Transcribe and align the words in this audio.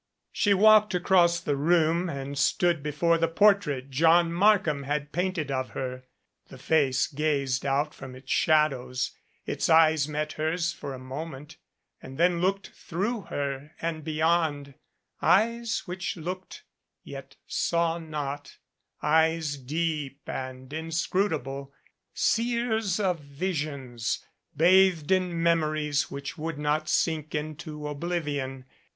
She 0.31 0.55
walked 0.55 0.95
across 0.95 1.39
the 1.39 1.55
room 1.55 2.09
and 2.09 2.35
stood 2.35 2.81
before 2.81 3.19
the 3.19 3.27
por 3.27 3.53
trait 3.53 3.91
John 3.91 4.33
Markham 4.33 4.81
had 4.81 5.11
painted 5.11 5.51
of 5.51 5.69
her. 5.77 6.05
The 6.47 6.57
face 6.57 7.05
gazed 7.05 7.67
out 7.67 7.93
from 7.93 8.15
its 8.15 8.31
shadows, 8.31 9.11
its 9.45 9.69
eyes 9.69 10.07
met 10.07 10.31
hers 10.33 10.73
for 10.73 10.95
a 10.95 10.97
moment, 10.97 11.57
then 12.01 12.41
looked 12.41 12.69
through 12.71 13.21
her 13.29 13.75
and 13.79 14.03
beyond, 14.03 14.73
eyes 15.21 15.83
which 15.85 16.17
looked, 16.17 16.63
yet 17.03 17.35
saw 17.45 17.99
not, 17.99 18.57
eyes 19.03 19.55
deep 19.55 20.21
and 20.27 20.73
inscrutable, 20.73 21.75
seers 22.11 22.99
of 22.99 23.19
visions, 23.19 24.25
bathed 24.57 25.11
in 25.11 25.43
memories 25.43 26.09
which 26.09 26.39
would 26.39 26.57
not 26.57 26.89
sink 26.89 27.35
into 27.35 27.87
oblivion. 27.87 28.65